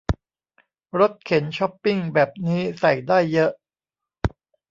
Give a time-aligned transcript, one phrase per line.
[0.99, 3.51] รถเข็นช้อปปิ้งแบบนี้ใส่ได้เยอะ